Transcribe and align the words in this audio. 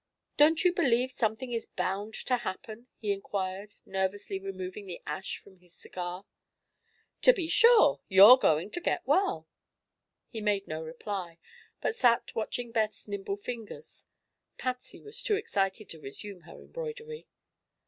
Don't 0.35 0.63
you 0.63 0.73
believe 0.73 1.11
something 1.11 1.51
is 1.51 1.67
bound 1.67 2.15
to 2.15 2.37
happen?" 2.37 2.87
he 2.97 3.11
inquired, 3.13 3.75
nervously 3.85 4.39
removing 4.39 4.87
the 4.87 4.99
ash 5.05 5.37
from 5.37 5.57
his 5.59 5.75
cigar. 5.75 6.25
"To 7.21 7.31
be 7.33 7.47
sure. 7.47 8.01
You're 8.07 8.37
going 8.39 8.71
to 8.71 8.81
get 8.81 9.05
well." 9.05 9.47
He 10.27 10.41
made 10.41 10.65
no 10.67 10.81
reply, 10.81 11.37
but 11.81 11.95
sat 11.95 12.33
watching 12.33 12.71
Beth's 12.71 13.07
nimble 13.07 13.37
fingers. 13.37 14.07
Patsy 14.57 14.99
was 15.03 15.21
too 15.21 15.35
excited 15.35 15.87
to 15.89 15.99
resume 16.01 16.41
her 16.41 16.59
embroidery. 16.59 17.27